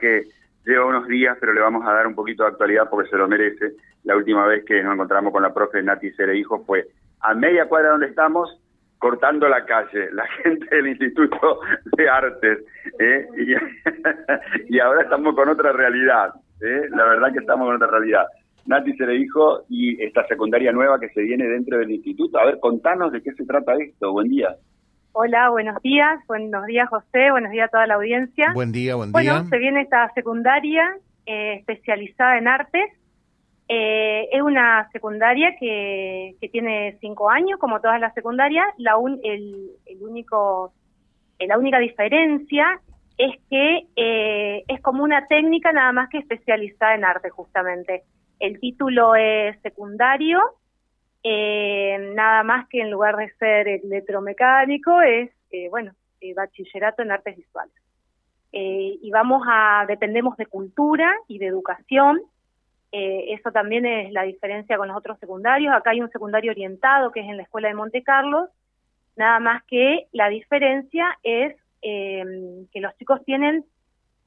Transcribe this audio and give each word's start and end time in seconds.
que 0.00 0.24
lleva 0.64 0.86
unos 0.86 1.06
días, 1.06 1.36
pero 1.40 1.52
le 1.52 1.60
vamos 1.60 1.86
a 1.86 1.92
dar 1.92 2.06
un 2.06 2.14
poquito 2.14 2.42
de 2.42 2.50
actualidad 2.50 2.88
porque 2.90 3.10
se 3.10 3.16
lo 3.16 3.28
merece. 3.28 3.74
La 4.04 4.16
última 4.16 4.46
vez 4.46 4.64
que 4.64 4.82
nos 4.82 4.94
encontramos 4.94 5.32
con 5.32 5.42
la 5.42 5.52
profe 5.52 5.82
Nati 5.82 6.10
Cere 6.12 6.36
Hijo 6.36 6.64
fue 6.64 6.86
a 7.20 7.34
media 7.34 7.68
cuadra 7.68 7.90
donde 7.90 8.06
estamos, 8.06 8.58
cortando 8.98 9.48
la 9.48 9.64
calle, 9.64 10.10
la 10.12 10.26
gente 10.42 10.74
del 10.74 10.88
Instituto 10.88 11.60
de 11.96 12.08
Artes. 12.08 12.58
¿eh? 12.98 13.26
Y, 14.68 14.78
ahora 14.78 15.02
estamos 15.02 15.34
con 15.34 15.48
otra 15.48 15.72
realidad. 15.72 16.32
¿eh? 16.60 16.88
La 16.90 17.04
verdad 17.04 17.32
que 17.32 17.40
estamos 17.40 17.66
con 17.66 17.76
otra 17.76 17.88
realidad. 17.88 18.26
Nati 18.66 18.96
Cere 18.96 19.16
Hijo 19.16 19.64
y 19.68 20.02
esta 20.02 20.26
secundaria 20.26 20.70
nueva 20.72 21.00
que 21.00 21.08
se 21.08 21.22
viene 21.22 21.48
dentro 21.48 21.78
del 21.78 21.90
instituto. 21.90 22.38
A 22.38 22.46
ver, 22.46 22.58
contanos 22.60 23.10
de 23.12 23.22
qué 23.22 23.32
se 23.32 23.44
trata 23.44 23.74
esto. 23.74 24.12
Buen 24.12 24.28
día. 24.28 24.54
Hola, 25.12 25.50
buenos 25.50 25.82
días. 25.82 26.20
Buenos 26.28 26.66
días, 26.66 26.88
José. 26.88 27.30
Buenos 27.30 27.50
días 27.50 27.66
a 27.68 27.70
toda 27.70 27.86
la 27.86 27.94
audiencia. 27.94 28.52
Buen 28.54 28.70
día, 28.70 28.94
buen 28.94 29.12
día. 29.12 29.32
Bueno, 29.32 29.48
se 29.48 29.58
viene 29.58 29.82
esta 29.82 30.12
secundaria 30.14 30.96
eh, 31.26 31.54
especializada 31.54 32.38
en 32.38 32.46
artes. 32.46 32.90
Eh, 33.68 34.28
es 34.32 34.42
una 34.42 34.88
secundaria 34.92 35.54
que, 35.58 36.36
que, 36.40 36.48
tiene 36.48 36.96
cinco 37.00 37.28
años, 37.30 37.58
como 37.58 37.80
todas 37.80 38.00
las 38.00 38.14
secundarias. 38.14 38.66
La 38.78 38.94
el, 39.24 39.70
el, 39.86 40.02
único, 40.02 40.72
eh, 41.38 41.46
la 41.46 41.58
única 41.58 41.78
diferencia 41.78 42.80
es 43.18 43.36
que 43.50 43.86
eh, 43.96 44.64
es 44.66 44.80
como 44.80 45.02
una 45.02 45.26
técnica 45.26 45.72
nada 45.72 45.92
más 45.92 46.08
que 46.08 46.18
especializada 46.18 46.94
en 46.94 47.04
arte, 47.04 47.30
justamente. 47.30 48.04
El 48.38 48.58
título 48.58 49.14
es 49.14 49.60
secundario 49.60 50.40
eh, 51.22 52.12
nada 52.14 52.42
más 52.42 52.68
que 52.68 52.80
en 52.80 52.90
lugar 52.90 53.16
de 53.16 53.30
ser 53.34 53.68
electromecánico 53.68 55.00
es, 55.02 55.30
eh, 55.50 55.68
bueno, 55.68 55.92
eh, 56.20 56.34
bachillerato 56.34 57.02
en 57.02 57.12
artes 57.12 57.36
visuales. 57.36 57.74
Eh, 58.52 58.98
y 59.00 59.10
vamos 59.10 59.42
a, 59.46 59.84
dependemos 59.86 60.36
de 60.36 60.46
cultura 60.46 61.14
y 61.28 61.38
de 61.38 61.46
educación, 61.46 62.20
eso 62.92 63.52
también 63.52 63.86
es 63.86 64.10
la 64.10 64.24
diferencia 64.24 64.76
con 64.76 64.88
los 64.88 64.96
otros 64.96 65.16
secundarios. 65.20 65.72
Acá 65.72 65.90
hay 65.90 66.00
un 66.00 66.10
secundario 66.10 66.50
orientado 66.50 67.12
que 67.12 67.20
es 67.20 67.28
en 67.28 67.36
la 67.36 67.44
Escuela 67.44 67.68
de 67.68 67.74
Monte 67.74 68.02
Carlos, 68.02 68.50
nada 69.14 69.38
más 69.38 69.62
que 69.66 70.08
la 70.10 70.28
diferencia 70.28 71.16
es 71.22 71.54
que 71.80 72.80
los 72.80 72.96
chicos 72.96 73.24
tienen 73.24 73.64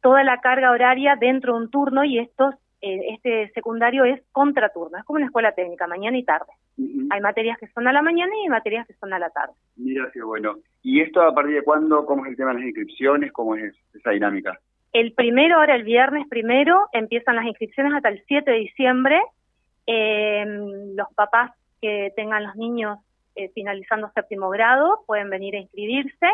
toda 0.00 0.22
la 0.22 0.40
carga 0.40 0.70
horaria 0.70 1.16
dentro 1.16 1.54
de 1.54 1.64
un 1.64 1.70
turno 1.72 2.04
y 2.04 2.20
estos 2.20 2.54
este 2.82 3.48
secundario 3.52 4.04
es 4.04 4.20
contraturno, 4.32 4.98
es 4.98 5.04
como 5.04 5.18
una 5.18 5.26
escuela 5.26 5.52
técnica, 5.52 5.86
mañana 5.86 6.18
y 6.18 6.24
tarde. 6.24 6.52
Hay 7.10 7.20
materias 7.20 7.58
que 7.58 7.68
son 7.68 7.86
a 7.86 7.92
la 7.92 8.02
mañana 8.02 8.32
y 8.36 8.42
hay 8.42 8.48
materias 8.48 8.86
que 8.86 8.94
son 8.94 9.12
a 9.12 9.18
la 9.18 9.30
tarde. 9.30 9.52
Mira 9.76 10.10
qué 10.12 10.22
bueno. 10.22 10.56
¿Y 10.82 11.00
esto 11.00 11.22
a 11.22 11.32
partir 11.32 11.54
de 11.54 11.62
cuándo? 11.62 12.04
¿Cómo 12.04 12.24
es 12.24 12.30
el 12.30 12.36
tema 12.36 12.50
de 12.50 12.56
las 12.56 12.66
inscripciones? 12.66 13.30
¿Cómo 13.32 13.54
es 13.54 13.72
esa 13.94 14.10
dinámica? 14.10 14.58
El 14.92 15.12
primero, 15.12 15.56
ahora 15.56 15.76
el 15.76 15.84
viernes 15.84 16.26
primero, 16.28 16.88
empiezan 16.92 17.36
las 17.36 17.46
inscripciones 17.46 17.94
hasta 17.94 18.08
el 18.08 18.22
7 18.26 18.50
de 18.50 18.58
diciembre. 18.58 19.20
Eh, 19.86 20.44
los 20.94 21.08
papás 21.14 21.52
que 21.80 22.12
tengan 22.16 22.44
los 22.44 22.56
niños 22.56 22.98
eh, 23.34 23.50
finalizando 23.54 24.10
séptimo 24.14 24.50
grado 24.50 25.00
pueden 25.06 25.30
venir 25.30 25.54
a 25.54 25.60
inscribirse. 25.60 26.26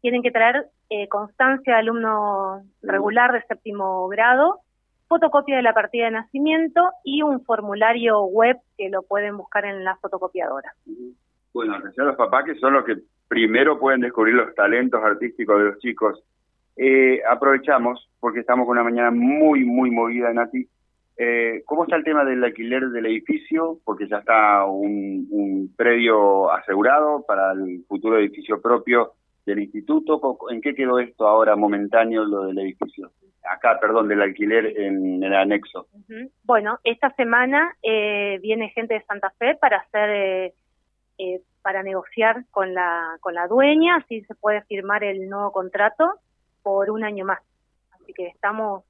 Tienen 0.00 0.22
que 0.22 0.30
traer 0.30 0.66
eh, 0.88 1.08
constancia 1.08 1.74
de 1.74 1.78
alumno 1.80 2.62
regular 2.82 3.32
de 3.32 3.42
séptimo 3.42 4.06
grado 4.08 4.60
fotocopia 5.08 5.56
de 5.56 5.62
la 5.62 5.74
partida 5.74 6.06
de 6.06 6.12
nacimiento 6.12 6.90
y 7.04 7.22
un 7.22 7.42
formulario 7.44 8.24
web 8.24 8.56
que 8.76 8.88
lo 8.90 9.02
pueden 9.02 9.36
buscar 9.36 9.64
en 9.64 9.84
la 9.84 9.96
fotocopiadora. 9.96 10.74
Bueno, 11.52 11.74
atención 11.74 12.06
a 12.06 12.10
los 12.10 12.18
papás 12.18 12.44
que 12.44 12.54
son 12.56 12.74
los 12.74 12.84
que 12.84 12.96
primero 13.28 13.78
pueden 13.78 14.00
descubrir 14.00 14.34
los 14.34 14.54
talentos 14.54 15.02
artísticos 15.02 15.58
de 15.58 15.64
los 15.64 15.78
chicos. 15.78 16.22
Eh, 16.76 17.22
aprovechamos, 17.28 18.10
porque 18.20 18.40
estamos 18.40 18.66
con 18.66 18.76
una 18.76 18.84
mañana 18.84 19.10
muy, 19.10 19.64
muy 19.64 19.90
movida, 19.90 20.32
Nati. 20.32 20.68
Eh, 21.18 21.62
¿Cómo 21.64 21.84
está 21.84 21.96
el 21.96 22.04
tema 22.04 22.24
del 22.24 22.44
alquiler 22.44 22.90
del 22.90 23.06
edificio? 23.06 23.78
Porque 23.84 24.06
ya 24.06 24.18
está 24.18 24.66
un, 24.66 25.26
un 25.30 25.74
predio 25.74 26.52
asegurado 26.52 27.24
para 27.26 27.52
el 27.52 27.84
futuro 27.88 28.18
edificio 28.18 28.60
propio 28.60 29.12
del 29.46 29.60
instituto. 29.60 30.20
¿En 30.50 30.60
qué 30.60 30.74
quedó 30.74 30.98
esto 30.98 31.26
ahora 31.26 31.56
momentáneo, 31.56 32.24
lo 32.26 32.44
del 32.46 32.58
edificio? 32.58 33.10
Acá, 33.48 33.78
perdón, 33.80 34.08
del 34.08 34.22
alquiler 34.22 34.78
en 34.78 35.22
el 35.22 35.34
anexo. 35.34 35.86
Bueno, 36.44 36.78
esta 36.84 37.10
semana 37.14 37.76
eh, 37.82 38.38
viene 38.42 38.70
gente 38.70 38.94
de 38.94 39.04
Santa 39.04 39.30
Fe 39.38 39.56
para 39.60 39.78
hacer, 39.78 40.10
eh, 40.10 40.54
eh, 41.18 41.40
para 41.62 41.82
negociar 41.82 42.44
con 42.50 42.74
la, 42.74 43.16
con 43.20 43.34
la 43.34 43.46
dueña, 43.46 43.96
así 43.96 44.22
se 44.22 44.34
puede 44.34 44.62
firmar 44.62 45.04
el 45.04 45.28
nuevo 45.28 45.52
contrato 45.52 46.14
por 46.62 46.90
un 46.90 47.04
año 47.04 47.24
más. 47.24 47.40
Así 47.92 48.12
que 48.12 48.26
estamos 48.26 48.84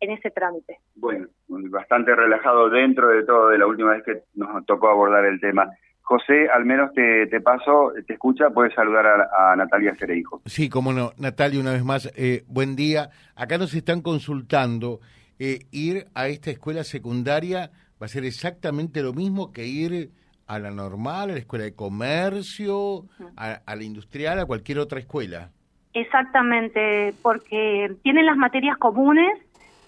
en 0.00 0.10
ese 0.10 0.30
trámite. 0.30 0.78
Bueno, 0.96 1.28
bastante 1.48 2.14
relajado 2.14 2.68
dentro 2.68 3.08
de 3.08 3.24
todo 3.24 3.48
de 3.48 3.58
la 3.58 3.66
última 3.66 3.92
vez 3.92 4.02
que 4.02 4.22
nos 4.34 4.66
tocó 4.66 4.88
abordar 4.88 5.24
el 5.24 5.40
tema. 5.40 5.70
José, 6.02 6.48
al 6.52 6.64
menos 6.64 6.92
te, 6.92 7.26
te 7.28 7.40
paso, 7.40 7.92
te 8.06 8.14
escucha, 8.14 8.50
puedes 8.50 8.74
saludar 8.74 9.06
a, 9.06 9.56
Natalia 9.56 9.94
Cereijo. 9.94 10.42
Sí, 10.46 10.68
cómo 10.68 10.92
no. 10.92 11.12
Natalia, 11.16 11.60
una 11.60 11.72
vez 11.72 11.84
más, 11.84 12.12
eh, 12.16 12.44
buen 12.48 12.76
día. 12.76 13.10
Acá 13.36 13.56
nos 13.56 13.72
están 13.74 14.02
consultando, 14.02 15.00
eh, 15.38 15.60
ir 15.70 16.06
a 16.14 16.28
esta 16.28 16.50
escuela 16.50 16.84
secundaria 16.84 17.70
va 18.00 18.06
a 18.06 18.08
ser 18.08 18.24
exactamente 18.24 19.02
lo 19.02 19.12
mismo 19.12 19.52
que 19.52 19.66
ir 19.66 20.10
a 20.46 20.58
la 20.58 20.70
normal, 20.70 21.30
a 21.30 21.32
la 21.34 21.38
escuela 21.38 21.64
de 21.64 21.74
comercio, 21.74 23.06
a, 23.36 23.60
a 23.64 23.76
la 23.76 23.84
industrial, 23.84 24.40
a 24.40 24.44
cualquier 24.44 24.80
otra 24.80 24.98
escuela. 24.98 25.50
Exactamente, 25.94 27.14
porque 27.22 27.94
tienen 28.02 28.26
las 28.26 28.36
materias 28.36 28.76
comunes, 28.78 29.38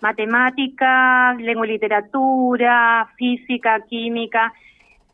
matemáticas, 0.00 1.36
lengua 1.38 1.66
y 1.66 1.70
literatura, 1.72 3.08
física, 3.16 3.80
química, 3.88 4.52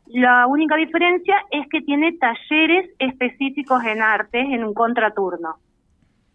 la 0.09 0.47
única 0.47 0.75
diferencia 0.75 1.35
es 1.51 1.67
que 1.69 1.81
tiene 1.81 2.13
talleres 2.13 2.89
específicos 2.99 3.83
en 3.83 4.01
arte 4.01 4.39
en 4.39 4.63
un 4.63 4.73
contraturno. 4.73 5.57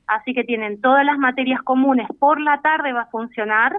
Así 0.07 0.35
que 0.35 0.45
tienen 0.45 0.81
todas 0.81 1.05
las 1.05 1.19
materias 1.19 1.63
comunes. 1.63 2.07
Por 2.19 2.41
la 2.41 2.61
tarde 2.61 2.93
va 2.93 3.03
a 3.03 3.11
funcionar 3.11 3.79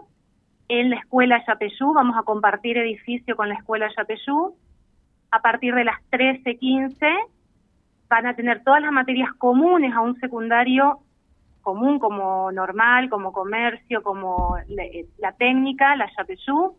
en 0.67 0.89
la 0.89 0.95
escuela 0.97 1.43
Yapeyú. 1.45 1.93
Vamos 1.93 2.17
a 2.17 2.23
compartir 2.23 2.77
edificio 2.77 3.35
con 3.35 3.49
la 3.49 3.55
escuela 3.55 3.89
Yapeyú. 3.95 4.55
A 5.31 5.41
partir 5.41 5.75
de 5.75 5.83
las 5.83 5.97
13:15 6.09 7.13
van 8.09 8.27
a 8.27 8.35
tener 8.35 8.63
todas 8.63 8.81
las 8.81 8.91
materias 8.91 9.31
comunes 9.33 9.93
a 9.93 10.01
un 10.01 10.19
secundario 10.19 10.99
común 11.61 11.99
como 11.99 12.51
normal, 12.51 13.09
como 13.09 13.31
comercio, 13.31 14.03
como 14.03 14.57
la, 15.17 15.31
técnica, 15.33 15.95
la 15.95 16.09
Yapeyú 16.17 16.75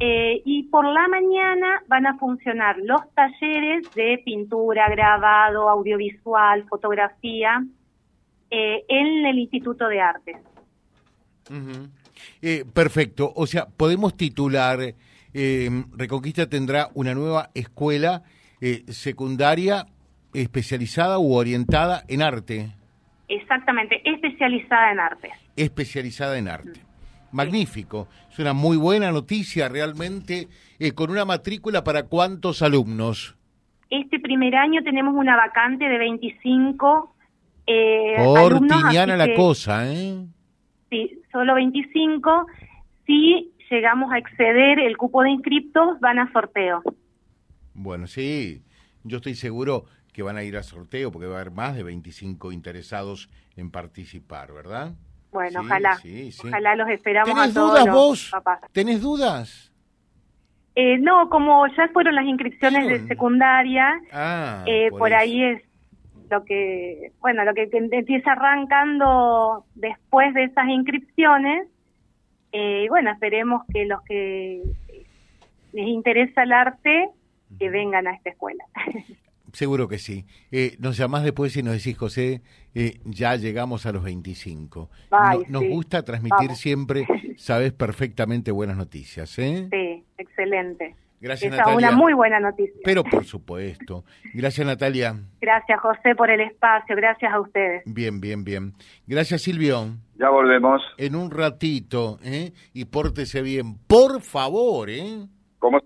eh, 0.00 0.42
y 0.44 0.64
por 0.64 0.84
la 0.84 1.06
mañana 1.08 1.82
van 1.86 2.06
a 2.06 2.18
funcionar 2.18 2.76
los 2.78 3.00
talleres 3.14 3.90
de 3.94 4.20
pintura, 4.24 4.88
grabado, 4.90 5.68
audiovisual, 5.68 6.66
fotografía 6.68 7.64
eh, 8.50 8.84
en 8.88 9.26
el 9.26 9.38
Instituto 9.38 9.88
de 9.88 10.00
Artes. 10.00 10.36
Eh, 12.40 12.64
perfecto, 12.72 13.32
o 13.34 13.46
sea, 13.46 13.66
podemos 13.66 14.16
titular, 14.16 14.78
Reconquista 15.34 16.46
tendrá 16.46 16.88
una 16.92 17.14
nueva 17.14 17.50
escuela 17.54 18.22
secundaria 18.88 19.86
especializada 20.34 21.18
u 21.18 21.34
orientada 21.34 22.04
en 22.06 22.20
arte. 22.20 22.74
Exactamente, 23.28 24.02
especializada 24.04 24.92
en 24.92 25.00
arte. 25.00 25.30
Especializada 25.56 26.36
en 26.36 26.48
arte 26.48 26.91
magnífico. 27.32 28.08
Es 28.30 28.38
una 28.38 28.52
muy 28.52 28.76
buena 28.76 29.10
noticia 29.10 29.68
realmente, 29.68 30.48
eh, 30.78 30.92
con 30.92 31.10
una 31.10 31.24
matrícula 31.24 31.84
para 31.84 32.04
cuántos 32.04 32.62
alumnos. 32.62 33.36
Este 33.90 34.20
primer 34.20 34.54
año 34.54 34.82
tenemos 34.82 35.14
una 35.14 35.36
vacante 35.36 35.88
de 35.88 35.98
25 35.98 37.12
eh, 37.66 38.14
Cortiniana 38.16 39.16
la 39.16 39.34
cosa, 39.34 39.90
¿eh? 39.92 40.26
Sí, 40.90 41.22
solo 41.30 41.54
25. 41.54 42.46
Si 43.06 43.52
llegamos 43.70 44.12
a 44.12 44.18
exceder 44.18 44.78
el 44.80 44.96
cupo 44.96 45.22
de 45.22 45.30
inscriptos, 45.30 46.00
van 46.00 46.18
a 46.18 46.32
sorteo. 46.32 46.82
Bueno, 47.74 48.06
sí, 48.06 48.62
yo 49.04 49.18
estoy 49.18 49.34
seguro 49.34 49.84
que 50.12 50.22
van 50.22 50.36
a 50.36 50.42
ir 50.42 50.56
a 50.56 50.62
sorteo 50.62 51.10
porque 51.10 51.26
va 51.26 51.38
a 51.38 51.40
haber 51.40 51.52
más 51.52 51.74
de 51.74 51.82
25 51.82 52.52
interesados 52.52 53.30
en 53.56 53.70
participar, 53.70 54.52
¿verdad? 54.52 54.94
Bueno, 55.32 55.60
ojalá. 55.60 55.98
Ojalá 56.44 56.76
los 56.76 56.88
esperamos 56.90 57.34
¿Tenés 57.34 57.54
dudas 57.54 57.86
vos? 57.86 58.32
¿Tenés 58.72 59.00
dudas? 59.00 59.72
Eh, 60.74 60.98
no, 60.98 61.28
como 61.28 61.66
ya 61.68 61.88
fueron 61.88 62.14
las 62.14 62.24
inscripciones 62.24 62.86
de 62.86 63.06
secundaria, 63.06 64.00
ah, 64.12 64.64
eh, 64.66 64.90
por, 64.90 65.12
ahí 65.12 65.42
es 65.42 65.62
lo 66.30 66.44
que, 66.44 67.12
bueno, 67.20 67.44
lo 67.44 67.52
que 67.52 67.68
empieza 67.72 68.32
arrancando 68.32 69.66
después 69.74 70.32
de 70.34 70.44
esas 70.44 70.68
inscripciones. 70.68 71.68
Eh, 72.52 72.86
bueno, 72.88 73.10
esperemos 73.10 73.62
que 73.72 73.86
los 73.86 74.02
que 74.02 74.62
les 75.72 75.86
interesa 75.86 76.42
el 76.42 76.52
arte, 76.52 77.08
que 77.58 77.70
vengan 77.70 78.06
a 78.06 78.14
esta 78.14 78.30
escuela. 78.30 78.64
Seguro 79.52 79.86
que 79.86 79.98
sí. 79.98 80.24
Eh, 80.50 80.76
nos 80.78 80.96
llamás 80.96 81.24
después 81.24 81.56
y 81.56 81.62
nos 81.62 81.74
decís, 81.74 81.96
José, 81.96 82.42
eh, 82.74 82.98
ya 83.04 83.36
llegamos 83.36 83.84
a 83.86 83.92
los 83.92 84.02
25. 84.02 84.90
nos 85.48 85.62
gusta 85.64 86.02
transmitir 86.02 86.52
siempre, 86.56 87.06
sabes 87.36 87.72
perfectamente 87.72 88.50
buenas 88.50 88.76
noticias. 88.76 89.38
¿eh? 89.38 89.68
Sí, 89.70 90.04
excelente. 90.16 90.96
Gracias, 91.20 91.52
Natalia. 91.56 91.76
una 91.76 91.96
muy 91.96 92.14
buena 92.14 92.40
noticia. 92.40 92.74
Pero 92.82 93.04
por 93.04 93.24
supuesto. 93.26 94.04
Gracias, 94.34 94.66
Natalia. 94.66 95.14
Gracias, 95.40 95.80
José, 95.80 96.16
por 96.16 96.30
el 96.30 96.40
espacio. 96.40 96.96
Gracias 96.96 97.32
a 97.32 97.38
ustedes. 97.38 97.82
Bien, 97.86 98.20
bien, 98.20 98.42
bien. 98.42 98.72
Gracias, 99.06 99.42
Silvio. 99.42 99.98
Ya 100.16 100.30
volvemos. 100.30 100.82
En 100.96 101.14
un 101.14 101.30
ratito, 101.30 102.18
¿eh? 102.24 102.52
Y 102.72 102.86
pórtese 102.86 103.40
bien. 103.42 103.76
Por 103.86 104.20
favor, 104.22 104.90
¿eh? 104.90 105.26
¿Cómo? 105.60 105.78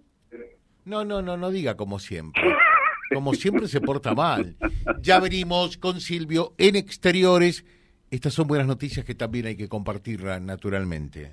No, 0.86 1.04
no, 1.04 1.20
no, 1.20 1.36
no 1.36 1.50
diga 1.50 1.76
como 1.76 1.98
siempre. 1.98 2.42
Como 3.12 3.34
siempre 3.34 3.68
se 3.68 3.80
porta 3.80 4.14
mal. 4.14 4.56
Ya 5.00 5.20
venimos 5.20 5.76
con 5.76 6.00
Silvio 6.00 6.54
en 6.58 6.76
exteriores. 6.76 7.64
Estas 8.10 8.34
son 8.34 8.46
buenas 8.46 8.66
noticias 8.66 9.04
que 9.04 9.14
también 9.14 9.46
hay 9.46 9.56
que 9.56 9.68
compartirlas 9.68 10.40
naturalmente. 10.40 11.32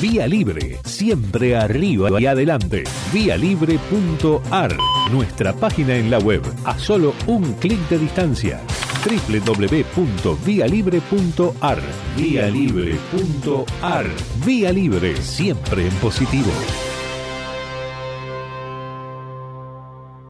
Vía 0.00 0.26
Libre, 0.26 0.78
siempre 0.84 1.56
arriba 1.56 2.20
y 2.20 2.26
adelante. 2.26 2.82
Vialibre.ar, 3.12 4.76
nuestra 5.12 5.52
página 5.52 5.94
en 5.94 6.10
la 6.10 6.18
web, 6.18 6.42
a 6.64 6.76
solo 6.76 7.14
un 7.28 7.52
clic 7.54 7.78
de 7.88 7.98
distancia. 7.98 8.60
www.vialibre.ar, 9.04 11.82
vialibre.ar. 12.16 14.06
Vía 14.44 14.72
Libre, 14.72 15.22
siempre 15.22 15.86
en 15.86 15.94
positivo. 15.94 16.50